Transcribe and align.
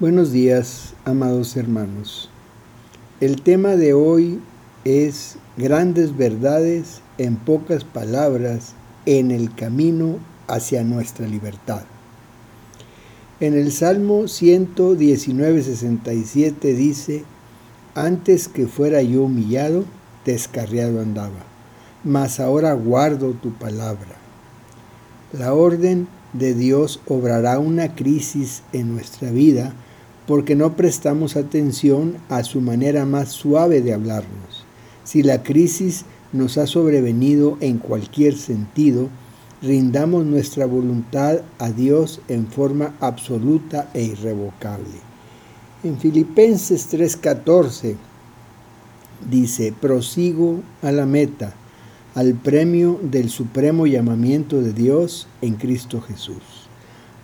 Buenos 0.00 0.32
días, 0.32 0.94
amados 1.04 1.56
hermanos. 1.56 2.28
El 3.20 3.42
tema 3.42 3.76
de 3.76 3.94
hoy 3.94 4.40
es 4.84 5.36
grandes 5.56 6.16
verdades 6.16 7.00
en 7.16 7.36
pocas 7.36 7.84
palabras 7.84 8.72
en 9.06 9.30
el 9.30 9.54
camino 9.54 10.18
hacia 10.48 10.82
nuestra 10.82 11.28
libertad. 11.28 11.82
En 13.38 13.54
el 13.54 13.70
Salmo 13.70 14.26
119, 14.26 15.62
67 15.62 16.74
dice, 16.74 17.22
antes 17.94 18.48
que 18.48 18.66
fuera 18.66 19.00
yo 19.00 19.22
humillado, 19.22 19.84
descarriado 20.24 21.00
andaba, 21.00 21.46
mas 22.02 22.40
ahora 22.40 22.72
guardo 22.72 23.30
tu 23.34 23.52
palabra. 23.52 24.16
La 25.32 25.54
orden 25.54 26.08
de 26.32 26.52
Dios 26.54 27.00
obrará 27.06 27.60
una 27.60 27.94
crisis 27.94 28.64
en 28.72 28.92
nuestra 28.92 29.30
vida 29.30 29.72
porque 30.26 30.56
no 30.56 30.76
prestamos 30.76 31.36
atención 31.36 32.16
a 32.28 32.44
su 32.44 32.60
manera 32.60 33.04
más 33.04 33.30
suave 33.30 33.80
de 33.80 33.92
hablarnos. 33.92 34.64
Si 35.04 35.22
la 35.22 35.42
crisis 35.42 36.04
nos 36.32 36.58
ha 36.58 36.66
sobrevenido 36.66 37.58
en 37.60 37.78
cualquier 37.78 38.36
sentido, 38.36 39.08
rindamos 39.62 40.24
nuestra 40.24 40.66
voluntad 40.66 41.40
a 41.58 41.70
Dios 41.70 42.20
en 42.28 42.46
forma 42.46 42.94
absoluta 43.00 43.90
e 43.94 44.02
irrevocable. 44.02 44.98
En 45.82 45.98
Filipenses 45.98 46.88
3:14 46.90 47.96
dice, 49.30 49.72
prosigo 49.78 50.60
a 50.82 50.90
la 50.92 51.06
meta 51.06 51.54
al 52.14 52.34
premio 52.34 53.00
del 53.02 53.28
supremo 53.28 53.86
llamamiento 53.86 54.62
de 54.62 54.72
Dios 54.72 55.26
en 55.42 55.54
Cristo 55.56 56.00
Jesús. 56.00 56.63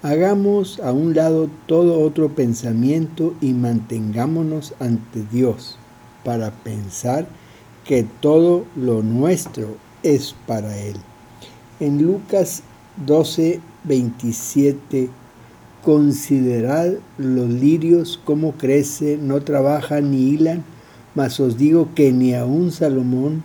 Hagamos 0.03 0.81
a 0.81 0.93
un 0.93 1.15
lado 1.15 1.51
todo 1.67 2.01
otro 2.01 2.31
pensamiento 2.31 3.35
y 3.43 3.53
mantengámonos 3.53 4.73
ante 4.81 5.23
Dios 5.31 5.77
para 6.25 6.53
pensar 6.53 7.29
que 7.85 8.07
todo 8.21 8.65
lo 8.77 9.03
nuestro 9.03 9.77
es 10.03 10.35
para 10.47 10.75
Él. 10.79 10.97
En 11.81 12.03
Lucas 12.03 12.63
12, 13.05 13.61
27, 13.85 15.11
considerad 15.85 16.95
los 17.19 17.51
lirios 17.51 18.19
cómo 18.25 18.53
crecen, 18.53 19.29
no 19.29 19.43
trabajan 19.43 20.13
ni 20.13 20.31
hilan, 20.31 20.65
mas 21.15 21.39
os 21.41 21.59
digo 21.59 21.91
que 21.95 22.11
ni 22.11 22.33
aun 22.35 22.73
Salomón 22.73 23.43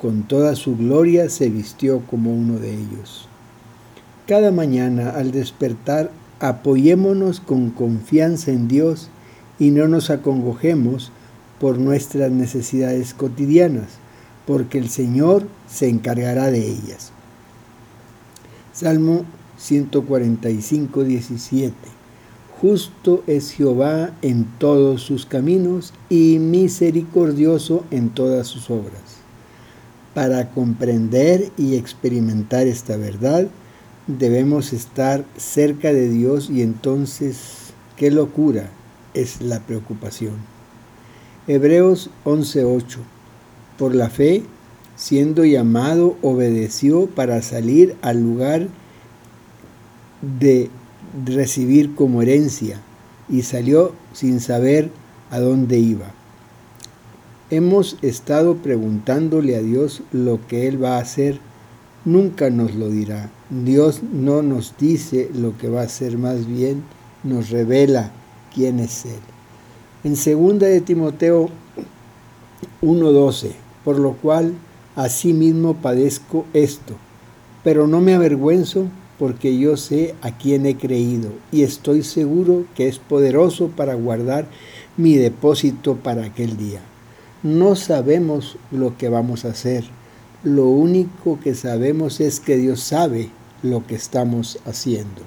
con 0.00 0.24
toda 0.24 0.56
su 0.56 0.76
gloria 0.76 1.30
se 1.30 1.48
vistió 1.48 2.00
como 2.10 2.34
uno 2.34 2.58
de 2.58 2.74
ellos. 2.74 3.28
Cada 4.32 4.50
mañana 4.50 5.10
al 5.10 5.30
despertar 5.30 6.10
apoyémonos 6.40 7.38
con 7.38 7.68
confianza 7.68 8.50
en 8.50 8.66
Dios 8.66 9.10
y 9.58 9.72
no 9.72 9.88
nos 9.88 10.08
acongojemos 10.08 11.12
por 11.60 11.76
nuestras 11.76 12.32
necesidades 12.32 13.12
cotidianas, 13.12 13.98
porque 14.46 14.78
el 14.78 14.88
Señor 14.88 15.46
se 15.68 15.90
encargará 15.90 16.50
de 16.50 16.66
ellas. 16.66 17.12
Salmo 18.72 19.26
145, 19.58 21.04
17. 21.04 21.74
Justo 22.58 23.24
es 23.26 23.50
Jehová 23.50 24.14
en 24.22 24.46
todos 24.58 25.02
sus 25.02 25.26
caminos 25.26 25.92
y 26.08 26.38
misericordioso 26.38 27.84
en 27.90 28.08
todas 28.08 28.46
sus 28.46 28.70
obras. 28.70 29.18
Para 30.14 30.48
comprender 30.52 31.50
y 31.58 31.74
experimentar 31.74 32.66
esta 32.66 32.96
verdad, 32.96 33.48
debemos 34.06 34.72
estar 34.72 35.24
cerca 35.36 35.92
de 35.92 36.08
Dios 36.08 36.50
y 36.50 36.62
entonces, 36.62 37.72
qué 37.96 38.10
locura 38.10 38.70
es 39.14 39.40
la 39.40 39.60
preocupación. 39.60 40.34
Hebreos 41.46 42.10
11:8. 42.24 42.98
Por 43.78 43.94
la 43.94 44.10
fe, 44.10 44.42
siendo 44.96 45.44
llamado, 45.44 46.16
obedeció 46.22 47.06
para 47.06 47.42
salir 47.42 47.96
al 48.02 48.22
lugar 48.22 48.68
de 50.38 50.70
recibir 51.24 51.94
como 51.94 52.22
herencia 52.22 52.80
y 53.28 53.42
salió 53.42 53.92
sin 54.12 54.40
saber 54.40 54.90
a 55.30 55.40
dónde 55.40 55.78
iba. 55.78 56.12
Hemos 57.50 57.98
estado 58.02 58.56
preguntándole 58.56 59.56
a 59.56 59.62
Dios 59.62 60.02
lo 60.12 60.46
que 60.46 60.68
Él 60.68 60.82
va 60.82 60.96
a 60.96 61.00
hacer. 61.00 61.40
Nunca 62.04 62.50
nos 62.50 62.74
lo 62.74 62.88
dirá. 62.88 63.30
Dios 63.48 64.02
no 64.12 64.42
nos 64.42 64.74
dice 64.76 65.30
lo 65.34 65.56
que 65.56 65.68
va 65.68 65.82
a 65.82 65.84
hacer, 65.84 66.18
más 66.18 66.46
bien 66.46 66.82
nos 67.22 67.50
revela 67.50 68.10
quién 68.52 68.80
es 68.80 69.04
Él. 69.04 69.20
En 70.02 70.14
2 70.14 70.58
de 70.58 70.80
Timoteo 70.80 71.48
1:12, 72.80 73.52
por 73.84 74.00
lo 74.00 74.14
cual 74.14 74.54
asimismo 74.96 75.74
padezco 75.74 76.44
esto, 76.52 76.96
pero 77.62 77.86
no 77.86 78.00
me 78.00 78.14
avergüenzo 78.14 78.86
porque 79.16 79.56
yo 79.56 79.76
sé 79.76 80.16
a 80.22 80.36
quién 80.36 80.66
he 80.66 80.76
creído 80.76 81.30
y 81.52 81.62
estoy 81.62 82.02
seguro 82.02 82.64
que 82.74 82.88
es 82.88 82.98
poderoso 82.98 83.68
para 83.68 83.94
guardar 83.94 84.46
mi 84.96 85.14
depósito 85.14 85.94
para 85.94 86.24
aquel 86.24 86.56
día. 86.56 86.80
No 87.44 87.76
sabemos 87.76 88.56
lo 88.72 88.96
que 88.98 89.08
vamos 89.08 89.44
a 89.44 89.50
hacer. 89.50 89.84
Lo 90.44 90.66
único 90.66 91.38
que 91.40 91.54
sabemos 91.54 92.20
es 92.20 92.40
que 92.40 92.56
Dios 92.56 92.80
sabe 92.80 93.30
lo 93.62 93.86
que 93.86 93.94
estamos 93.94 94.58
haciendo. 94.64 95.22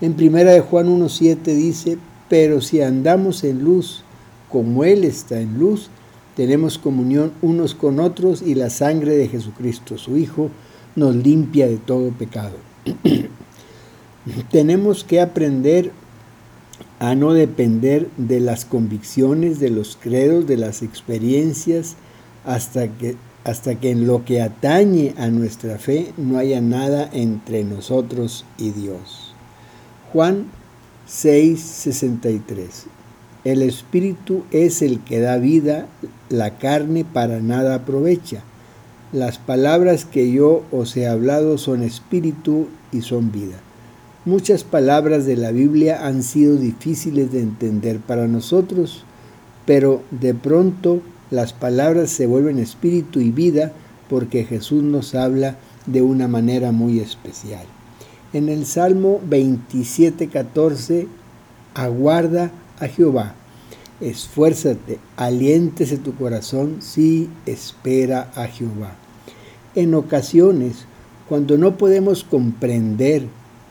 En 0.00 0.14
primera 0.14 0.52
de 0.52 0.60
Juan 0.60 0.88
1.7 0.88 1.42
dice, 1.54 1.98
pero 2.28 2.60
si 2.60 2.80
andamos 2.80 3.44
en 3.44 3.62
luz, 3.62 4.02
como 4.50 4.84
Él 4.84 5.04
está 5.04 5.40
en 5.40 5.58
luz, 5.58 5.90
tenemos 6.36 6.78
comunión 6.78 7.32
unos 7.42 7.74
con 7.74 8.00
otros 8.00 8.42
y 8.42 8.54
la 8.54 8.70
sangre 8.70 9.16
de 9.16 9.28
Jesucristo, 9.28 9.98
su 9.98 10.16
Hijo, 10.16 10.50
nos 10.94 11.14
limpia 11.14 11.66
de 11.66 11.76
todo 11.76 12.10
pecado. 12.10 12.56
tenemos 14.50 15.04
que 15.04 15.20
aprender 15.20 15.92
a 16.98 17.14
no 17.14 17.32
depender 17.32 18.08
de 18.16 18.40
las 18.40 18.64
convicciones, 18.64 19.60
de 19.60 19.70
los 19.70 19.96
credos, 20.00 20.46
de 20.46 20.56
las 20.56 20.82
experiencias, 20.82 21.96
hasta 22.44 22.88
que, 22.88 23.16
hasta 23.46 23.76
que 23.76 23.92
en 23.92 24.08
lo 24.08 24.24
que 24.24 24.42
atañe 24.42 25.14
a 25.16 25.28
nuestra 25.28 25.78
fe 25.78 26.12
no 26.16 26.36
haya 26.36 26.60
nada 26.60 27.08
entre 27.12 27.62
nosotros 27.62 28.44
y 28.58 28.70
Dios. 28.70 29.34
Juan 30.12 30.46
6:63 31.08 32.88
El 33.44 33.62
Espíritu 33.62 34.42
es 34.50 34.82
el 34.82 34.98
que 34.98 35.20
da 35.20 35.38
vida, 35.38 35.86
la 36.28 36.58
carne 36.58 37.04
para 37.04 37.38
nada 37.38 37.76
aprovecha. 37.76 38.42
Las 39.12 39.38
palabras 39.38 40.04
que 40.04 40.32
yo 40.32 40.64
os 40.72 40.96
he 40.96 41.06
hablado 41.06 41.56
son 41.56 41.84
espíritu 41.84 42.66
y 42.90 43.02
son 43.02 43.30
vida. 43.30 43.58
Muchas 44.24 44.64
palabras 44.64 45.24
de 45.24 45.36
la 45.36 45.52
Biblia 45.52 46.04
han 46.04 46.24
sido 46.24 46.56
difíciles 46.56 47.30
de 47.30 47.42
entender 47.42 48.00
para 48.00 48.26
nosotros, 48.26 49.04
pero 49.66 50.02
de 50.10 50.34
pronto 50.34 51.00
las 51.30 51.52
palabras 51.52 52.10
se 52.10 52.26
vuelven 52.26 52.58
espíritu 52.58 53.20
y 53.20 53.30
vida 53.30 53.72
porque 54.08 54.44
Jesús 54.44 54.82
nos 54.82 55.14
habla 55.14 55.56
de 55.86 56.02
una 56.02 56.28
manera 56.28 56.72
muy 56.72 57.00
especial. 57.00 57.66
En 58.32 58.48
el 58.48 58.66
Salmo 58.66 59.20
27:14, 59.28 61.06
aguarda 61.74 62.50
a 62.78 62.88
Jehová, 62.88 63.34
esfuérzate, 64.00 64.98
aliéntese 65.16 65.96
tu 65.96 66.14
corazón, 66.14 66.76
sí, 66.80 67.28
espera 67.46 68.30
a 68.34 68.46
Jehová. 68.46 68.94
En 69.74 69.94
ocasiones, 69.94 70.86
cuando 71.28 71.58
no 71.58 71.76
podemos 71.76 72.24
comprender 72.24 73.26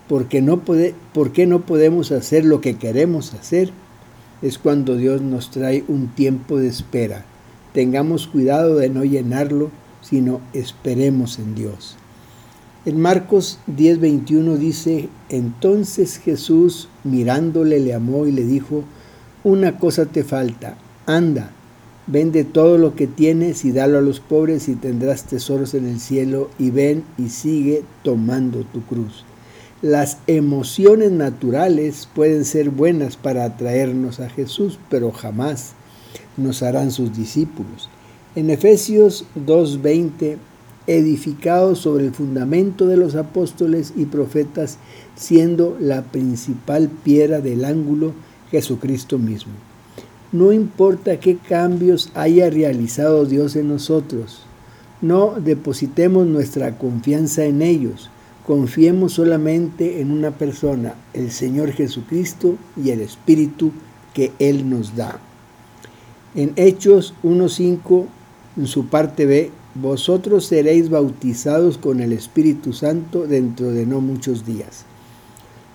¿por 0.08 0.28
qué 0.28 0.42
no 0.42 1.62
podemos 1.62 2.12
hacer 2.12 2.46
lo 2.46 2.62
que 2.62 2.78
queremos 2.78 3.34
hacer? 3.34 3.72
Es 4.41 4.58
cuando 4.58 4.97
Dios 4.97 5.22
nos 5.22 5.50
trae 5.52 5.84
un 5.88 6.09
tiempo 6.09 6.58
de 6.58 6.68
espera. 6.68 7.26
Tengamos 7.76 8.28
cuidado 8.28 8.78
de 8.78 8.88
no 8.88 9.04
llenarlo, 9.04 9.70
sino 10.00 10.40
esperemos 10.54 11.40
en 11.40 11.56
Dios. 11.56 11.98
En 12.86 13.02
Marcos 13.02 13.60
10:21 13.68 14.56
dice, 14.56 15.10
entonces 15.28 16.18
Jesús 16.20 16.88
mirándole 17.04 17.82
le 17.82 17.94
amó 17.94 18.28
y 18.28 18.32
le 18.32 18.46
dijo, 18.46 18.86
una 19.44 19.78
cosa 19.78 20.06
te 20.06 20.24
falta, 20.24 20.78
anda, 21.06 21.52
vende 22.08 22.46
todo 22.46 22.78
lo 22.78 22.96
que 22.96 23.08
tienes 23.08 23.66
y 23.66 23.74
dalo 23.74 23.98
a 23.98 24.02
los 24.02 24.22
pobres 24.22 24.70
y 24.70 24.76
tendrás 24.76 25.26
tesoros 25.26 25.74
en 25.74 25.86
el 25.86 26.00
cielo 26.00 26.50
y 26.58 26.70
ven 26.70 27.04
y 27.18 27.28
sigue 27.28 27.84
tomando 28.04 28.64
tu 28.64 28.84
cruz. 28.84 29.26
Las 29.82 30.20
emociones 30.28 31.12
naturales 31.12 32.08
pueden 32.16 32.46
ser 32.46 32.70
buenas 32.70 33.18
para 33.18 33.44
atraernos 33.44 34.22
a 34.22 34.30
Jesús, 34.30 34.80
pero 34.90 35.12
jamás 35.12 35.74
nos 36.38 36.64
harán 36.64 36.91
sus 36.91 37.16
discípulos. 37.16 37.90
En 38.35 38.50
Efesios 38.50 39.26
2.20, 39.35 40.38
edificados 40.88 41.79
sobre 41.79 42.06
el 42.06 42.14
fundamento 42.14 42.88
de 42.88 42.97
los 42.97 43.16
apóstoles 43.16 43.94
y 43.96 44.06
profetas, 44.06 44.78
siendo 45.16 45.78
la 45.79 46.03
principal 46.03 46.90
piedra 46.90 47.41
del 47.41 47.66
ángulo 47.66 48.14
Jesucristo 48.52 49.17
mismo. 49.17 49.53
No 50.32 50.52
importa 50.52 51.20
qué 51.20 51.38
cambios 51.38 52.12
haya 52.14 52.50
realizado 52.50 53.26
Dios 53.26 53.56
en 53.56 53.70
nosotros, 53.70 54.41
no 55.02 55.35
depositemos 55.40 56.26
nuestra 56.26 56.78
confianza 56.78 57.46
en 57.46 57.62
ellos, 57.62 58.09
confiemos 58.46 59.14
solamente 59.14 60.02
en 60.02 60.12
una 60.12 60.32
persona, 60.32 60.96
el 61.14 61.32
Señor 61.32 61.72
Jesucristo 61.72 62.56
y 62.82 62.91
el 62.91 63.02
Espíritu 63.02 63.72
que 64.14 64.32
Él 64.40 64.70
nos 64.70 64.96
da. 64.96 65.20
En 66.35 66.52
Hechos 66.58 67.14
1.5, 67.23 68.08
en 68.58 68.67
su 68.67 68.87
parte 68.87 69.26
B, 69.26 69.52
vosotros 69.73 70.46
seréis 70.46 70.90
bautizados 70.90 71.78
con 71.78 72.02
el 72.02 72.11
Espíritu 72.11 72.73
Santo 72.73 73.26
dentro 73.26 73.72
de 73.72 73.85
no 73.85 74.02
muchos 74.02 74.46
días. 74.46 74.84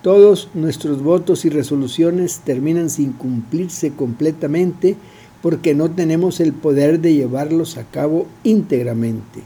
Todos 0.03 0.51
nuestros 0.53 1.03
votos 1.03 1.47
y 1.47 1.49
resoluciones 1.49 2.41
terminan 2.41 2.91
sin 2.91 3.13
cumplirse 3.13 3.93
completamente 3.93 4.97
porque 5.41 5.75
no 5.75 5.91
tenemos 5.91 6.41
el 6.41 6.53
poder 6.53 7.01
de 7.01 7.15
llevarlos 7.15 7.79
a 7.79 7.85
cabo 7.85 8.27
íntegramente. 8.45 9.41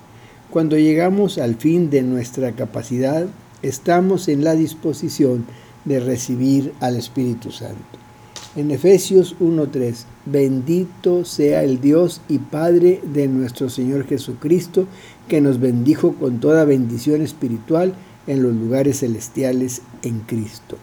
Cuando 0.50 0.76
llegamos 0.76 1.38
al 1.38 1.54
fin 1.54 1.90
de 1.90 2.02
nuestra 2.02 2.52
capacidad, 2.52 3.28
estamos 3.62 4.26
en 4.26 4.42
la 4.42 4.56
disposición 4.56 5.44
de 5.84 6.00
recibir 6.00 6.72
al 6.80 6.96
Espíritu 6.96 7.52
Santo. 7.52 8.03
En 8.56 8.70
Efesios 8.70 9.34
1.3, 9.40 10.04
bendito 10.26 11.24
sea 11.24 11.64
el 11.64 11.80
Dios 11.80 12.20
y 12.28 12.38
Padre 12.38 13.00
de 13.02 13.26
nuestro 13.26 13.68
Señor 13.68 14.06
Jesucristo, 14.06 14.86
que 15.26 15.40
nos 15.40 15.58
bendijo 15.58 16.14
con 16.14 16.38
toda 16.38 16.64
bendición 16.64 17.20
espiritual 17.20 17.94
en 18.28 18.44
los 18.44 18.54
lugares 18.54 19.00
celestiales 19.00 19.82
en 20.02 20.20
Cristo. 20.20 20.76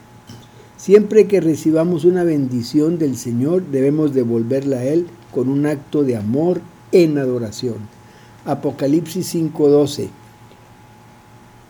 Siempre 0.75 1.27
que 1.27 1.39
recibamos 1.39 2.03
una 2.03 2.25
bendición 2.25 2.97
del 2.97 3.15
Señor, 3.15 3.63
debemos 3.71 4.13
devolverla 4.13 4.79
a 4.79 4.83
Él 4.83 5.07
con 5.31 5.47
un 5.47 5.65
acto 5.65 6.03
de 6.03 6.17
amor 6.17 6.59
en 6.91 7.17
adoración. 7.17 7.77
Apocalipsis 8.43 9.33
5:12. 9.33 10.09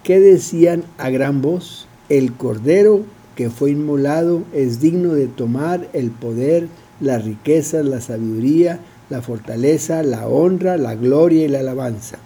¿Qué 0.04 0.20
decían 0.20 0.84
a 0.98 1.12
gran 1.12 1.44
voz? 1.44 1.88
El 2.10 2.34
Cordero 2.34 3.04
que 3.42 3.50
fue 3.50 3.72
inmolado 3.72 4.44
es 4.54 4.82
digno 4.82 5.16
de 5.16 5.26
tomar 5.26 5.90
el 5.94 6.12
poder, 6.12 6.68
la 7.00 7.18
riqueza, 7.18 7.82
la 7.82 8.00
sabiduría, 8.00 8.82
la 9.10 9.24
fortaleza, 9.24 10.04
la 10.04 10.28
honra, 10.28 10.78
la 10.78 10.94
gloria 10.94 11.46
y 11.46 11.48
la 11.48 11.62
alabanza. 11.62 12.20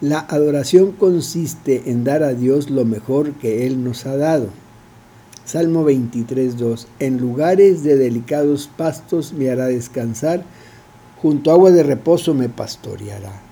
La 0.00 0.20
adoración 0.20 0.92
consiste 0.92 1.90
en 1.90 2.04
dar 2.04 2.22
a 2.22 2.32
Dios 2.32 2.70
lo 2.70 2.86
mejor 2.86 3.32
que 3.32 3.66
Él 3.66 3.84
nos 3.84 4.06
ha 4.06 4.16
dado. 4.16 4.46
Salmo 5.44 5.84
23.2 5.86 6.86
En 6.98 7.18
lugares 7.18 7.84
de 7.84 7.96
delicados 7.96 8.70
pastos 8.74 9.34
me 9.34 9.50
hará 9.50 9.66
descansar, 9.66 10.42
junto 11.20 11.50
a 11.50 11.52
agua 11.52 11.70
de 11.70 11.82
reposo 11.82 12.32
me 12.32 12.48
pastoreará. 12.48 13.42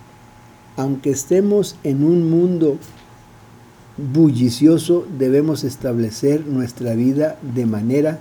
Aunque 0.79 1.11
estemos 1.11 1.77
en 1.85 2.03
un 2.03 2.31
mundo 2.31 2.79
bullicioso 4.03 5.07
debemos 5.19 5.63
establecer 5.63 6.47
nuestra 6.47 6.95
vida 6.95 7.39
de 7.55 7.67
manera 7.67 8.19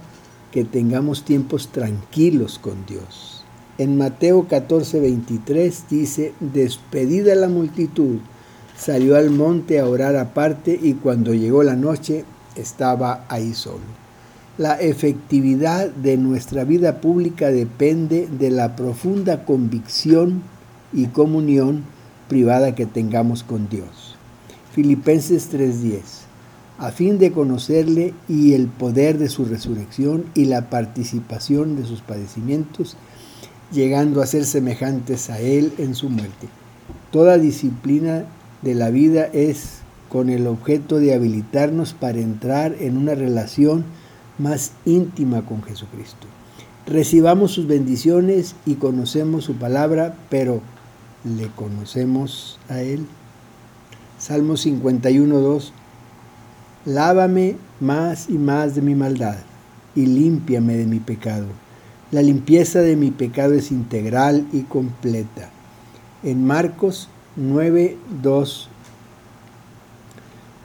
que 0.51 0.63
tengamos 0.63 1.23
tiempos 1.23 1.69
tranquilos 1.69 2.59
con 2.59 2.85
Dios. 2.85 3.43
En 3.77 3.97
Mateo 3.97 4.47
14, 4.47 4.99
23 4.99 5.83
dice, 5.89 6.33
despedida 6.39 7.33
la 7.33 7.47
multitud, 7.47 8.19
salió 8.77 9.15
al 9.15 9.31
monte 9.31 9.79
a 9.79 9.87
orar 9.87 10.15
aparte 10.17 10.77
y 10.79 10.93
cuando 10.93 11.33
llegó 11.33 11.63
la 11.63 11.75
noche 11.75 12.25
estaba 12.55 13.25
ahí 13.27 13.53
solo. 13.53 14.01
La 14.57 14.79
efectividad 14.79 15.89
de 15.89 16.17
nuestra 16.17 16.63
vida 16.63 17.01
pública 17.01 17.47
depende 17.47 18.27
de 18.27 18.51
la 18.51 18.75
profunda 18.75 19.45
convicción 19.45 20.43
y 20.93 21.07
comunión 21.07 21.85
privada 22.27 22.75
que 22.75 22.85
tengamos 22.85 23.43
con 23.43 23.67
Dios. 23.69 24.10
Filipenses 24.73 25.49
3:10, 25.49 26.01
a 26.77 26.91
fin 26.91 27.19
de 27.19 27.33
conocerle 27.33 28.13
y 28.29 28.53
el 28.53 28.67
poder 28.67 29.17
de 29.17 29.27
su 29.27 29.43
resurrección 29.43 30.25
y 30.33 30.45
la 30.45 30.69
participación 30.69 31.75
de 31.75 31.85
sus 31.85 31.99
padecimientos, 31.99 32.95
llegando 33.73 34.21
a 34.21 34.27
ser 34.27 34.45
semejantes 34.45 35.29
a 35.29 35.39
él 35.39 35.73
en 35.77 35.93
su 35.93 36.09
muerte. 36.09 36.47
Toda 37.11 37.37
disciplina 37.37 38.23
de 38.61 38.75
la 38.75 38.91
vida 38.91 39.25
es 39.25 39.79
con 40.07 40.29
el 40.29 40.47
objeto 40.47 40.99
de 40.99 41.13
habilitarnos 41.13 41.93
para 41.93 42.19
entrar 42.19 42.75
en 42.79 42.95
una 42.95 43.13
relación 43.13 43.83
más 44.37 44.71
íntima 44.85 45.45
con 45.45 45.63
Jesucristo. 45.63 46.27
Recibamos 46.87 47.51
sus 47.51 47.67
bendiciones 47.67 48.55
y 48.65 48.75
conocemos 48.75 49.43
su 49.43 49.55
palabra, 49.55 50.15
pero 50.29 50.61
¿le 51.25 51.47
conocemos 51.47 52.57
a 52.69 52.81
Él? 52.81 53.05
Salmo 54.21 54.53
51.2. 54.53 55.71
Lávame 56.85 57.55
más 57.79 58.29
y 58.29 58.33
más 58.33 58.75
de 58.75 58.83
mi 58.83 58.93
maldad 58.93 59.37
y 59.95 60.05
límpiame 60.05 60.77
de 60.77 60.85
mi 60.85 60.99
pecado. 60.99 61.47
La 62.11 62.21
limpieza 62.21 62.81
de 62.81 62.95
mi 62.95 63.09
pecado 63.09 63.55
es 63.55 63.71
integral 63.71 64.45
y 64.53 64.61
completa. 64.61 65.49
En 66.21 66.45
Marcos 66.45 67.09
9.2. 67.35 68.67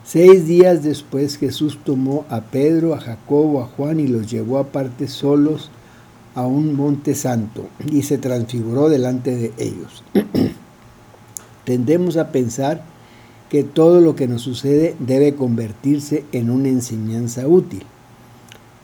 Seis 0.05 0.47
días 0.47 0.83
después 0.83 1.39
Jesús 1.39 1.79
tomó 1.83 2.27
a 2.29 2.43
Pedro, 2.43 2.95
a 2.95 3.01
Jacobo, 3.01 3.63
a 3.63 3.67
Juan 3.69 4.01
y 4.01 4.07
los 4.07 4.31
llevó 4.31 4.59
aparte 4.59 5.09
solos 5.09 5.71
a 6.35 6.43
un 6.43 6.77
monte 6.77 7.15
santo 7.15 7.71
y 7.91 8.03
se 8.03 8.19
transfiguró 8.19 8.91
delante 8.91 9.35
de 9.35 9.55
ellos. 9.57 10.05
Tendemos 11.65 12.19
a 12.19 12.33
pensar 12.33 12.96
que 13.51 13.63
todo 13.63 14.01
lo 14.01 14.17
que 14.17 14.27
nos 14.27 14.43
sucede 14.43 14.97
debe 14.99 15.35
convertirse 15.35 16.25
en 16.33 16.51
una 16.51 16.69
enseñanza 16.69 17.47
útil. 17.47 17.83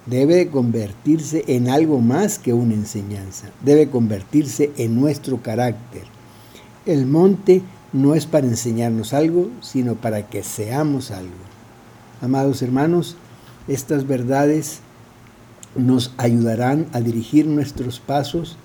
Debe 0.07 0.49
convertirse 0.49 1.45
en 1.47 1.69
algo 1.69 2.01
más 2.01 2.39
que 2.39 2.53
una 2.53 2.75
enseñanza. 2.75 3.51
Debe 3.65 3.89
convertirse 3.89 4.73
en 4.77 5.01
nuestro 5.01 5.43
carácter. 5.43 6.03
El 6.87 7.07
monte 7.07 7.63
no 7.93 8.15
es 8.15 8.27
para 8.27 8.47
enseñarnos 8.47 9.13
algo, 9.13 9.51
sino 9.61 9.95
para 9.95 10.29
que 10.29 10.43
seamos 10.43 11.11
algo. 11.11 11.31
Amados 12.21 12.63
hermanos, 12.63 13.17
estas 13.69 14.07
verdades 14.07 14.81
nos 15.77 16.13
ayudarán 16.17 16.87
a 16.93 17.01
dirigir 17.01 17.47
nuestros 17.47 18.01
pasos 18.01 18.57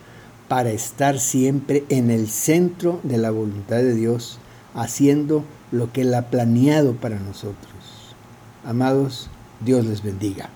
para 0.47 0.71
estar 0.71 1.19
siempre 1.19 1.83
en 1.89 2.09
el 2.09 2.27
centro 2.29 2.99
de 3.03 3.17
la 3.17 3.31
voluntad 3.31 3.77
de 3.77 3.93
Dios, 3.93 4.39
haciendo 4.73 5.43
lo 5.71 5.91
que 5.91 6.01
Él 6.01 6.13
ha 6.13 6.23
planeado 6.23 6.93
para 6.93 7.19
nosotros. 7.19 8.15
Amados, 8.65 9.29
Dios 9.59 9.85
les 9.85 10.03
bendiga. 10.03 10.49